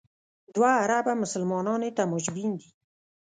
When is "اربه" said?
0.83-1.13